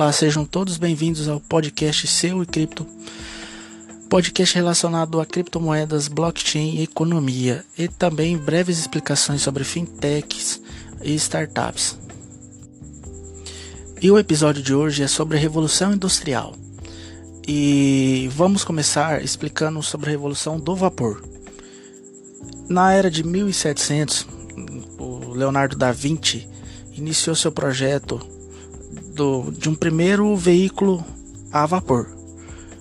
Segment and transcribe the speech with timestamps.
[0.00, 2.86] Olá, sejam todos bem-vindos ao podcast Seu e Cripto,
[4.08, 10.58] podcast relacionado a criptomoedas, blockchain e economia, e também breves explicações sobre fintechs
[11.02, 11.98] e startups.
[14.00, 16.54] E o episódio de hoje é sobre a Revolução Industrial.
[17.46, 21.22] E vamos começar explicando sobre a Revolução do Vapor.
[22.70, 24.26] Na era de 1700,
[24.98, 26.48] o Leonardo da Vinci
[26.96, 28.39] iniciou seu projeto
[29.20, 31.04] do, de um primeiro veículo
[31.52, 32.08] a vapor.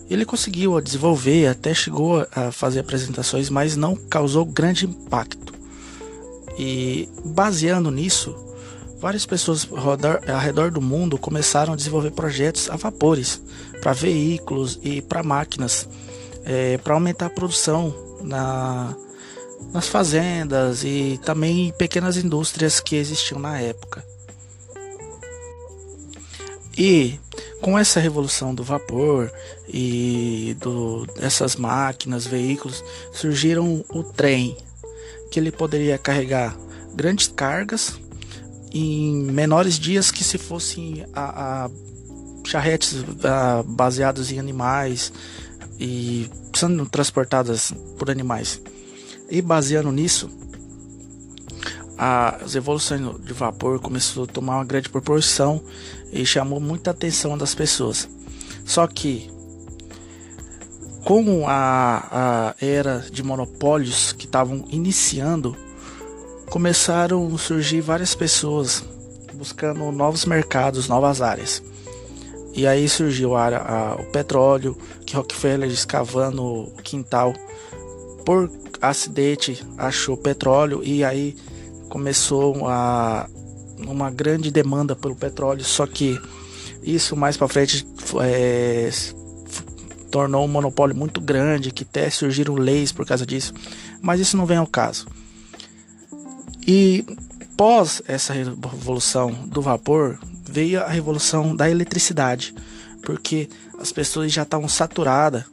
[0.10, 5.54] Ele conseguiu desenvolver, até chegou a fazer apresentações, mas não causou grande impacto.
[6.58, 8.34] E baseando nisso,
[9.02, 13.42] várias pessoas ao redor do mundo começaram a desenvolver projetos a vapores
[13.82, 15.90] para veículos e para máquinas,
[16.46, 18.96] é, para aumentar a produção na,
[19.74, 24.04] nas fazendas e também em pequenas indústrias que existiam na época.
[26.80, 27.20] E
[27.60, 29.30] com essa revolução do vapor
[29.68, 34.56] e do, dessas máquinas, veículos, surgiram o trem,
[35.30, 36.56] que ele poderia carregar
[36.96, 38.00] grandes cargas
[38.72, 41.70] em menores dias que se fossem a, a
[42.46, 45.12] charretes a, baseados em animais
[45.78, 48.62] e sendo transportadas por animais.
[49.30, 50.30] E baseando nisso,
[51.98, 55.62] as evoluções de vapor começou a tomar uma grande proporção
[56.12, 58.10] e chamou muita atenção das pessoas.
[58.66, 59.30] Só que
[61.04, 65.56] com a, a era de monopólios que estavam iniciando,
[66.50, 68.84] começaram a surgir várias pessoas
[69.34, 71.64] buscando novos mercados, novas áreas.
[72.54, 77.34] E aí surgiu a, a, o petróleo, que Rockefeller escavando o quintal
[78.26, 81.36] por acidente achou petróleo e aí
[81.90, 83.28] começou a
[83.92, 86.20] uma grande demanda pelo petróleo, só que
[86.84, 87.86] isso mais para frente
[88.22, 88.90] é,
[90.10, 93.54] tornou um monopólio muito grande, que até surgiram leis por causa disso,
[94.02, 95.08] mas isso não vem ao caso.
[96.68, 97.06] E
[97.58, 100.20] pós essa revolução do vapor,
[100.50, 102.54] veio a revolução da eletricidade,
[103.04, 105.44] porque as pessoas já estavam saturadas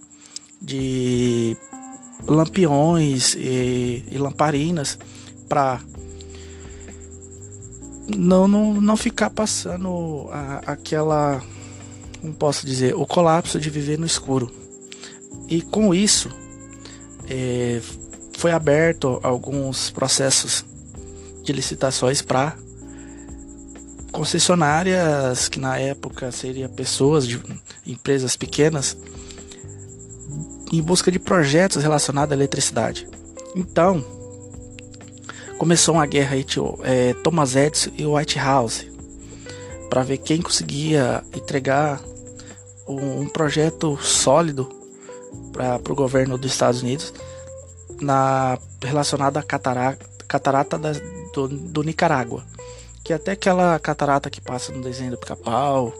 [0.61, 1.57] de
[2.27, 4.99] lampiões e, e lamparinas
[5.49, 5.81] para
[8.15, 11.43] não, não, não ficar passando a, aquela,
[12.21, 14.51] como posso dizer, o colapso de viver no escuro.
[15.49, 16.31] E com isso,
[17.29, 17.81] é,
[18.37, 20.65] foi aberto alguns processos
[21.43, 22.57] de licitações para
[24.13, 27.41] concessionárias que na época seriam pessoas de
[27.87, 28.97] empresas pequenas
[30.73, 33.07] em busca de projetos relacionados à eletricidade.
[33.55, 34.05] Então,
[35.59, 38.87] começou uma guerra entre é, Thomas Edison e White House
[39.89, 42.01] para ver quem conseguia entregar
[42.87, 44.69] um, um projeto sólido
[45.53, 47.13] para o governo dos Estados Unidos
[48.01, 50.93] na relacionado à catarata, catarata da,
[51.33, 52.45] do, do Nicarágua,
[53.03, 55.95] que é até aquela catarata que passa no desenho do Pica-Pau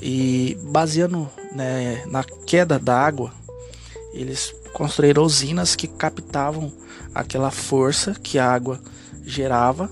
[0.00, 3.32] e baseando né, na queda da água,
[4.12, 6.70] eles construíram usinas que captavam
[7.14, 8.78] aquela força que a água
[9.24, 9.90] gerava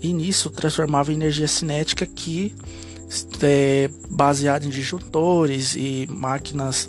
[0.00, 2.54] e nisso transformava em energia cinética que
[3.42, 6.88] é, baseada em disjuntores e máquinas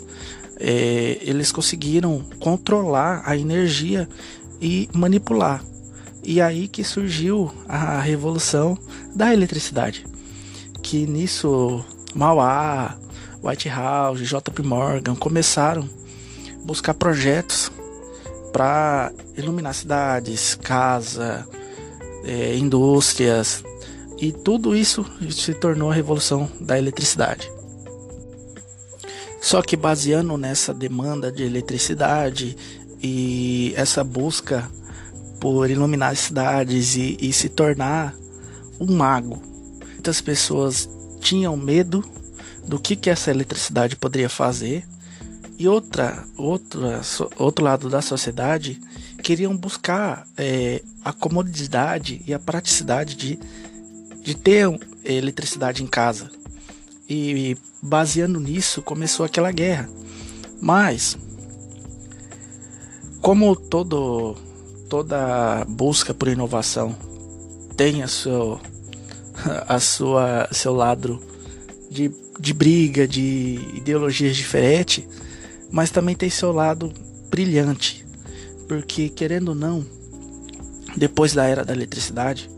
[0.60, 4.08] é, eles conseguiram controlar a energia
[4.60, 5.64] e manipular.
[6.22, 8.78] E aí que surgiu a revolução
[9.16, 10.06] da eletricidade
[10.80, 12.96] que nisso Mauá,
[13.42, 16.01] White House, JP Morgan começaram
[16.64, 17.70] buscar projetos
[18.52, 21.46] para iluminar cidades, casa,
[22.24, 23.64] é, indústrias
[24.18, 27.50] e tudo isso se tornou a revolução da eletricidade.
[29.40, 32.56] Só que baseando nessa demanda de eletricidade
[33.02, 34.70] e essa busca
[35.40, 38.14] por iluminar cidades e, e se tornar
[38.78, 39.42] um mago,
[39.94, 40.88] muitas pessoas
[41.20, 42.04] tinham medo
[42.64, 44.84] do que, que essa eletricidade poderia fazer
[45.62, 47.00] e outra, outra,
[47.38, 48.80] outro lado da sociedade
[49.22, 53.38] queriam buscar é, a comodidade e a praticidade de,
[54.24, 54.66] de ter
[55.04, 56.28] eletricidade em casa.
[57.08, 59.88] E baseando nisso começou aquela guerra.
[60.60, 61.16] Mas
[63.20, 64.34] como todo
[64.88, 66.92] toda busca por inovação
[67.76, 68.60] tem a sua
[69.68, 71.22] a sua seu lado
[71.88, 72.10] de,
[72.40, 75.04] de briga, de ideologias diferentes,
[75.72, 76.92] mas também tem seu lado
[77.30, 78.06] brilhante,
[78.68, 79.84] porque querendo ou não,
[80.94, 82.50] depois da era da eletricidade,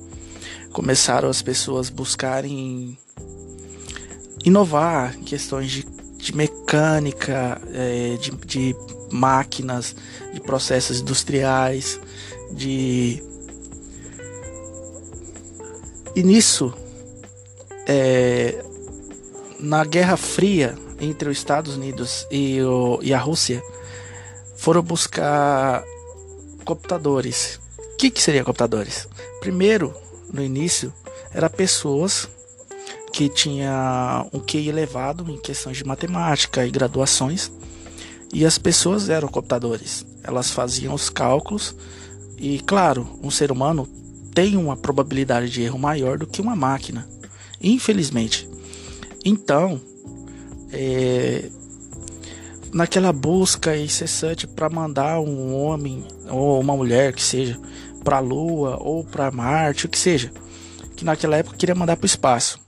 [0.73, 2.99] começaram as pessoas buscarem
[4.45, 5.87] inovar em questões de,
[6.19, 8.77] de mecânica, é, de, de
[9.13, 9.95] máquinas,
[10.33, 12.01] de processos industriais,
[12.51, 13.23] de
[16.17, 16.75] e nisso
[17.87, 18.65] é,
[19.59, 23.62] na Guerra Fria entre os Estados Unidos e, o, e a Rússia
[24.56, 25.85] foram buscar
[26.65, 27.61] computadores.
[27.79, 29.09] O que, que seria computadores?
[29.41, 29.95] Primeiro,
[30.33, 30.93] no início,
[31.33, 32.29] era pessoas
[33.12, 37.53] que tinha um QI elevado em questões de matemática e graduações
[38.33, 40.05] e as pessoas eram computadores.
[40.25, 41.77] Elas faziam os cálculos
[42.37, 43.89] e, claro, um ser humano
[44.35, 47.09] tem uma probabilidade de erro maior do que uma máquina,
[47.62, 48.49] infelizmente.
[49.25, 49.81] Então,
[50.75, 51.49] é,
[52.73, 57.59] naquela busca incessante para mandar um homem ou uma mulher que seja
[58.03, 60.32] para a Lua ou para Marte, o que seja,
[60.97, 62.59] que naquela época queria mandar para o espaço.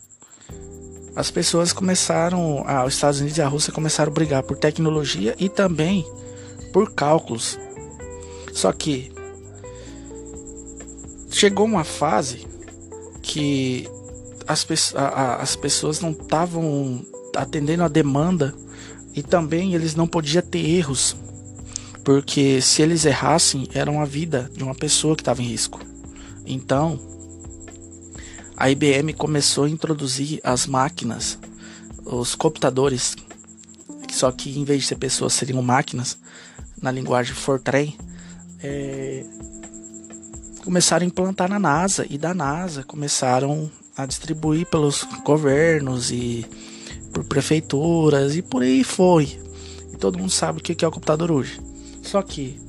[1.15, 5.35] As pessoas começaram, ah, os Estados Unidos e a Rússia começaram a brigar por tecnologia
[5.39, 6.07] e também
[6.73, 7.59] por cálculos.
[8.53, 9.11] Só que
[11.31, 12.47] chegou uma fase
[13.23, 13.89] que
[14.47, 17.05] as, pe as pessoas não estavam
[17.37, 18.55] atendendo a demanda
[19.15, 21.17] e também eles não podiam ter erros,
[22.05, 25.81] porque se eles errassem, era uma vida de uma pessoa que estava em risco.
[26.47, 27.01] Então,
[28.57, 31.39] a IBM começou a introduzir as máquinas,
[32.05, 33.17] os computadores,
[34.11, 36.19] só que em vez de ser pessoas seriam máquinas,
[36.81, 37.89] na linguagem Fortran,
[38.63, 39.25] é,
[40.63, 46.47] começaram a implantar na NASA e da NASA começaram a distribuir pelos governos e
[47.17, 49.41] por prefeituras e por aí foi.
[49.91, 51.59] E todo mundo sabe o que é o computador hoje.
[52.03, 52.61] Só que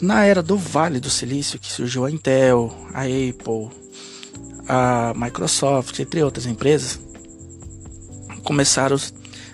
[0.00, 3.68] na era do Vale do Silício que surgiu a Intel, a Apple,
[4.66, 6.98] a Microsoft, entre outras empresas,
[8.42, 8.96] começaram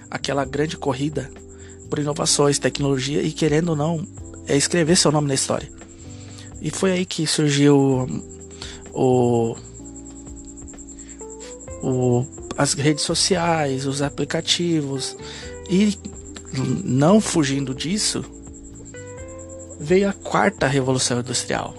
[0.08, 1.28] aquela grande corrida
[1.90, 4.06] por inovações, tecnologia e querendo ou não
[4.46, 5.68] é escrever seu nome na história.
[6.62, 8.30] E foi aí que surgiu
[8.92, 9.56] o,
[11.82, 15.16] o as redes sociais, os aplicativos
[15.68, 15.98] e
[16.84, 18.24] não fugindo disso,
[19.78, 21.74] veio a quarta revolução industrial.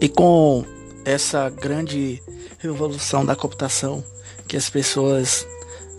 [0.00, 0.64] E com
[1.04, 2.22] essa grande
[2.58, 4.02] revolução da computação
[4.48, 5.46] que as pessoas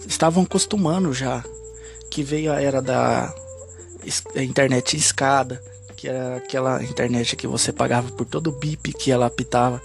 [0.08, 1.44] estavam acostumando já,
[2.10, 3.34] que veio a era da
[4.36, 5.62] internet escada,
[5.96, 9.82] que era aquela internet que você pagava por todo o bip que ela apitava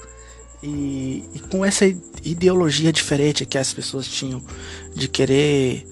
[0.63, 1.87] e, e, com essa
[2.23, 4.43] ideologia diferente que as pessoas tinham
[4.95, 5.87] de querer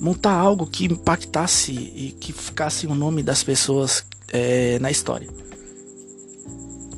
[0.00, 5.28] montar algo que impactasse e que ficasse o nome das pessoas é, na história.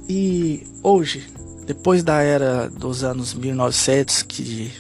[0.09, 1.27] E hoje,
[1.67, 4.73] depois da era dos anos 1900, que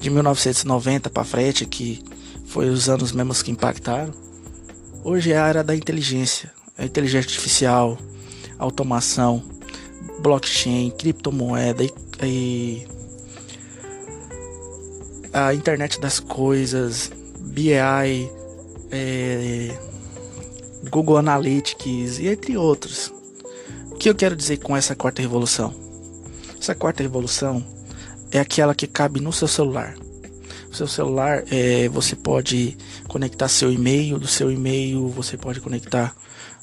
[0.00, 2.02] de 1990 para frente, que
[2.46, 4.12] foi os anos mesmos que impactaram,
[5.04, 7.96] hoje é a era da inteligência, a inteligência artificial,
[8.58, 9.44] automação,
[10.22, 12.86] blockchain, criptomoeda e, e
[15.32, 17.10] a internet das coisas,
[17.40, 17.72] BI,
[18.90, 19.78] é,
[20.90, 23.12] Google Analytics e entre outros.
[23.90, 25.74] O que eu quero dizer com essa quarta revolução?
[26.58, 27.64] Essa quarta revolução
[28.30, 29.94] é aquela que cabe no seu celular.
[30.70, 32.76] O seu celular, é, você pode
[33.08, 36.14] conectar seu e-mail, do seu e-mail você pode conectar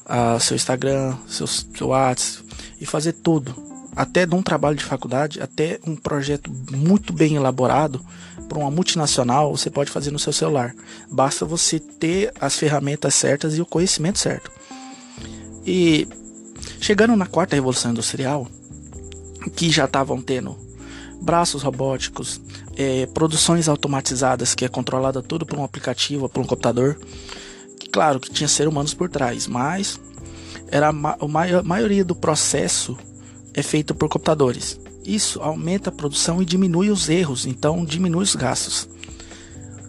[0.05, 2.48] a seu Instagram, seu, seu WhatsApp,
[2.79, 3.55] e fazer tudo,
[3.95, 8.03] até de um trabalho de faculdade, até um projeto muito bem elaborado
[8.47, 10.73] para uma multinacional, você pode fazer no seu celular.
[11.11, 14.51] Basta você ter as ferramentas certas e o conhecimento certo.
[15.65, 16.07] E
[16.79, 18.47] chegando na quarta revolução industrial,
[19.55, 20.57] que já estavam tendo
[21.21, 22.41] braços robóticos,
[22.75, 26.97] é, produções automatizadas que é controlada tudo por um aplicativo, por um computador.
[27.91, 29.99] Claro que tinha seres humanos por trás, mas
[30.71, 32.97] era a maioria do processo
[33.53, 34.79] é feito por computadores.
[35.05, 38.87] Isso aumenta a produção e diminui os erros, então diminui os gastos.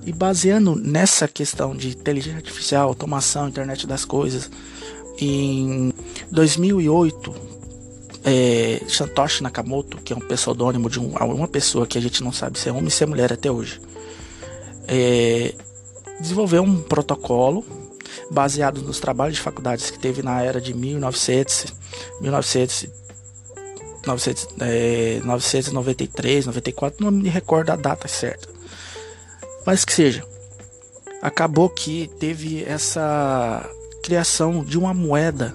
[0.06, 4.50] E baseando nessa questão de inteligência artificial, automação, internet das coisas,
[5.18, 5.92] em
[6.30, 7.34] 2008,
[8.24, 12.32] é, Satoshi Nakamoto, que é um pseudônimo de um, uma pessoa que a gente não
[12.32, 13.80] sabe se é homem ou se é mulher até hoje,
[14.88, 15.54] é,
[16.18, 17.64] desenvolveu um protocolo
[18.30, 21.74] baseado nos trabalhos de faculdades que teve na era de 1900,
[22.20, 22.86] 1900,
[24.06, 28.48] 900, é, 993, 94, não me recordo a data certa.
[29.66, 30.24] Mas que seja,
[31.20, 33.68] acabou que teve essa
[34.02, 35.54] criação de uma moeda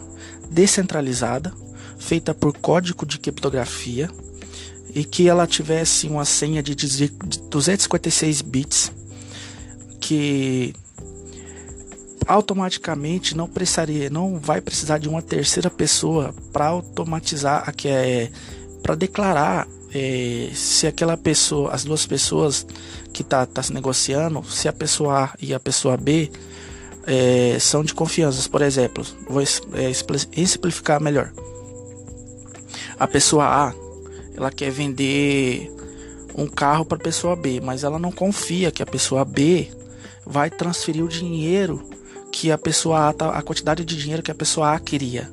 [0.50, 1.52] descentralizada
[1.98, 4.10] feita por código de criptografia
[4.94, 8.92] e que ela tivesse uma senha de 256 bits
[10.00, 10.74] que
[12.28, 18.32] automaticamente não precisaria, não vai precisar de uma terceira pessoa para automatizar, que é
[18.82, 22.66] para declarar é, se aquela pessoa, as duas pessoas
[23.14, 26.30] que tá, tá se negociando, se a pessoa A e a pessoa B
[27.08, 28.48] é, são de confiança.
[28.50, 31.32] Por exemplo, vou é, simplificar melhor.
[33.00, 33.74] A pessoa A,
[34.36, 35.72] ela quer vender
[36.38, 39.70] um carro para a pessoa B, mas ela não confia que a pessoa B
[40.26, 41.95] vai transferir o dinheiro
[42.36, 45.32] que a pessoa A, tá, a quantidade de dinheiro que a pessoa A queria.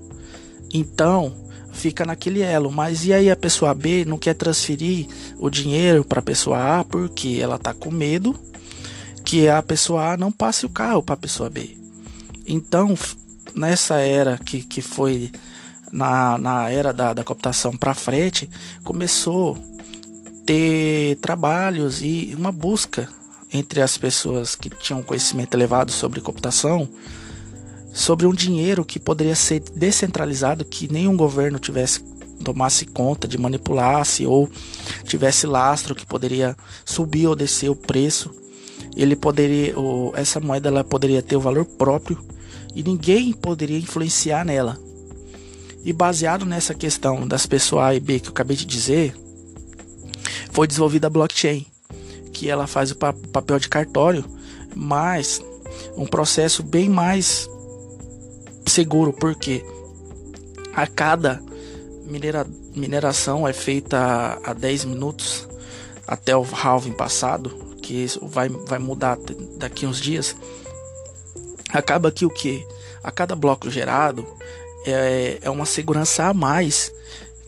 [0.73, 1.35] Então,
[1.73, 2.71] fica naquele elo.
[2.71, 6.85] Mas e aí a pessoa B não quer transferir o dinheiro para a pessoa A
[6.85, 8.38] porque ela tá com medo
[9.25, 11.76] que a pessoa A não passe o carro para a pessoa B.
[12.47, 12.97] Então,
[13.52, 15.32] nessa era que, que foi
[15.90, 18.49] na, na era da, da computação para frente,
[18.85, 19.59] começou
[20.47, 23.09] ter trabalhos e uma busca
[23.52, 26.88] entre as pessoas que tinham conhecimento elevado sobre computação,
[27.92, 32.00] sobre um dinheiro que poderia ser descentralizado, que nenhum governo tivesse
[32.42, 34.50] tomasse conta de manipulasse ou
[35.04, 38.35] tivesse lastro que poderia subir ou descer o preço.
[38.97, 42.18] Ele poderia, ou essa moeda ela poderia ter o valor próprio
[42.75, 44.76] e ninguém poderia influenciar nela.
[45.85, 49.14] E baseado nessa questão das pessoas A e B que eu acabei de dizer,
[50.50, 51.72] foi desenvolvida a blockchain
[52.42, 54.25] que ela faz o papel de cartório,
[54.75, 55.40] mas
[55.96, 57.49] um processo bem mais
[58.66, 59.64] seguro, porque
[60.75, 61.40] a cada
[62.04, 62.44] minera,
[62.75, 65.46] mineração é feita a 10 minutos
[66.04, 69.16] até o halving passado, que vai, vai mudar
[69.56, 70.34] daqui uns dias.
[71.68, 72.66] Acaba que o que?
[73.04, 74.26] A cada bloco gerado
[74.84, 76.92] é, é uma segurança a mais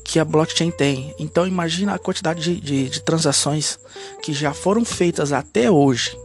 [0.05, 1.15] que a blockchain tem.
[1.19, 3.79] Então imagina a quantidade de, de, de transações
[4.23, 6.17] que já foram feitas até hoje.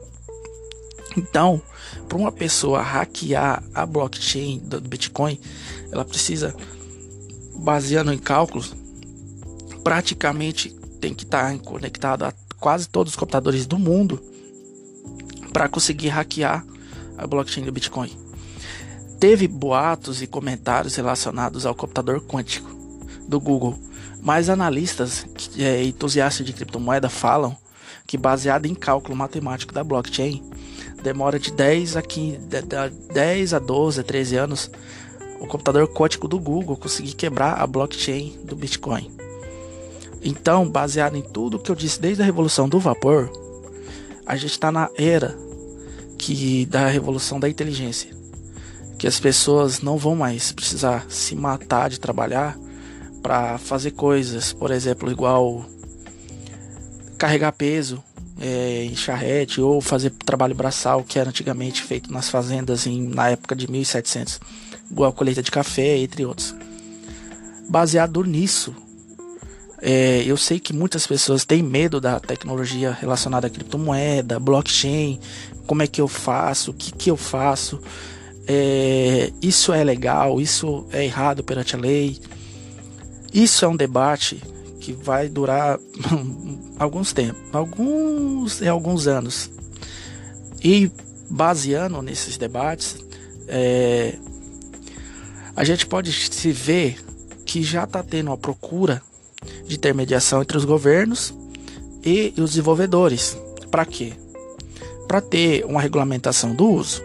[1.18, 1.62] Então,
[2.08, 5.40] para uma pessoa hackear a blockchain do Bitcoin,
[5.92, 6.56] ela precisa,
[7.56, 8.76] baseando em cálculos,
[9.84, 10.70] praticamente
[11.02, 14.22] tem que estar tá conectado a quase todos os computadores do mundo
[15.54, 16.66] para conseguir hackear
[17.18, 18.16] a blockchain do Bitcoin.
[19.20, 22.79] Teve boatos e comentários relacionados ao computador quântico
[23.30, 23.78] do Google.
[24.22, 25.26] Mas analistas
[25.58, 27.56] é, entusiastas de criptomoeda falam
[28.06, 30.44] que, baseado em cálculo matemático da blockchain,
[31.02, 32.40] demora de 10 a, 15,
[33.14, 34.72] 10 a 12 a 13 anos
[35.40, 39.10] o computador quântico do Google conseguir quebrar a blockchain do Bitcoin.
[40.22, 43.32] Então, baseado em tudo que eu disse desde a revolução do vapor,
[44.26, 45.38] a gente está na era
[46.18, 48.12] que da revolução da inteligência,
[48.98, 52.58] que as pessoas não vão mais precisar se matar de trabalhar
[53.22, 55.66] para fazer coisas, por exemplo, igual
[57.18, 58.04] carregar peso
[58.40, 63.30] é, em charrete ou fazer trabalho braçal que era antigamente feito nas fazendas em, na
[63.30, 64.40] época de 1700,
[64.90, 66.56] igual colheita de café, entre outros.
[67.68, 68.74] Baseado nisso,
[69.82, 75.20] é, eu sei que muitas pessoas têm medo da tecnologia relacionada à criptomoeda, blockchain,
[75.68, 77.80] como é que eu faço, o que, que eu faço,
[78.48, 82.20] é, isso é legal, isso é errado perante a lei.
[83.34, 84.42] Isso é um debate
[84.80, 85.80] que vai durar
[86.80, 89.52] alguns tempos, alguns e alguns anos.
[90.64, 90.92] E
[91.30, 92.98] baseando nesses debates,
[93.48, 94.16] é,
[95.56, 96.98] a gente pode se ver
[97.46, 99.02] que já está tendo uma procura
[99.66, 101.34] de intermediação entre os governos
[102.04, 103.38] e os desenvolvedores.
[103.70, 104.14] Para quê?
[105.08, 107.04] Para ter uma regulamentação do uso.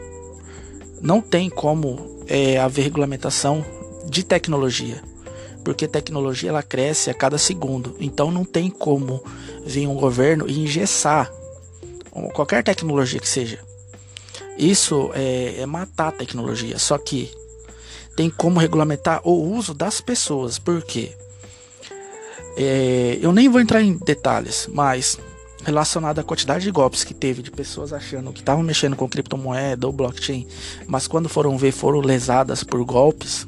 [1.00, 3.64] Não tem como é, haver regulamentação
[4.08, 5.02] de tecnologia
[5.64, 7.96] porque tecnologia ela cresce a cada segundo.
[7.98, 9.24] Então não tem como
[9.64, 11.32] vir um governo e engessar
[12.34, 13.58] qualquer tecnologia que seja.
[14.58, 16.78] Isso é, é matar a tecnologia.
[16.78, 17.32] Só que
[18.14, 20.58] tem como regulamentar o uso das pessoas.
[20.58, 21.12] Por quê?
[22.56, 25.18] É, eu nem vou entrar em detalhes, mas
[25.64, 29.86] relacionado à quantidade de golpes que teve de pessoas achando que estavam mexendo com criptomoeda
[29.86, 30.46] ou blockchain,
[30.86, 33.46] mas quando foram ver foram lesadas por golpes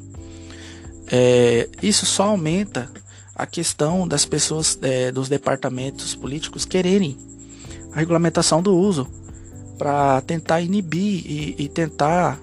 [1.10, 2.90] é, isso só aumenta
[3.34, 7.16] a questão das pessoas é, dos departamentos políticos quererem
[7.92, 9.06] a regulamentação do uso
[9.76, 12.40] para tentar inibir e, e tentar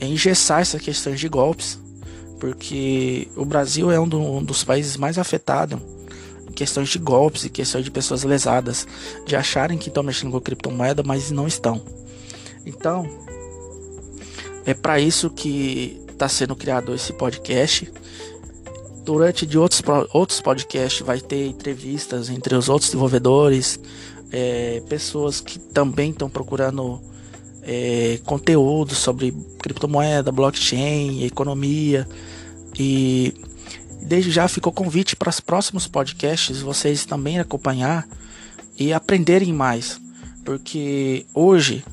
[0.00, 1.78] engessar essas questões de golpes,
[2.40, 5.78] porque o Brasil é um, do, um dos países mais afetados
[6.48, 8.86] em questões de golpes e questões de pessoas lesadas,
[9.26, 11.82] de acharem que estão mexendo com criptomoeda, mas não estão.
[12.66, 13.08] Então,
[14.64, 17.92] é para isso que está sendo criado esse podcast.
[19.04, 23.78] Durante de outros, outros podcasts vai ter entrevistas entre os outros desenvolvedores,
[24.32, 27.00] é, pessoas que também estão procurando
[27.62, 32.08] é, conteúdo sobre criptomoeda, blockchain, economia
[32.78, 33.34] e
[34.02, 38.08] desde já ficou convite para os próximos podcasts vocês também acompanhar
[38.78, 40.00] e aprenderem mais,
[40.44, 41.84] porque hoje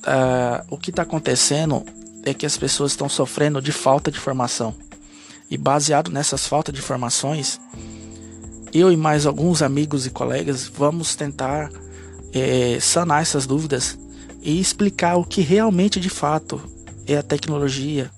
[0.00, 1.84] uh, o que está acontecendo
[2.24, 4.74] é que as pessoas estão sofrendo de falta de formação.
[5.50, 7.60] E baseado nessas faltas de informações,
[8.72, 11.70] eu e mais alguns amigos e colegas vamos tentar
[12.32, 13.98] é, sanar essas dúvidas
[14.40, 16.62] e explicar o que realmente de fato
[17.06, 18.10] é a tecnologia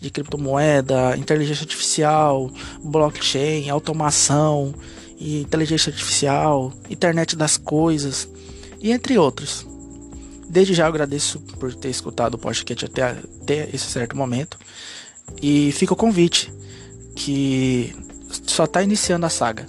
[0.00, 2.50] de criptomoeda, inteligência artificial,
[2.82, 4.74] blockchain, automação,
[5.20, 8.26] inteligência artificial, internet das coisas
[8.80, 9.66] e entre outros.
[10.50, 14.58] Desde já eu agradeço por ter escutado o podcast até, até esse certo momento.
[15.40, 16.52] E fica o convite
[17.14, 17.94] que
[18.46, 19.68] só está iniciando a saga.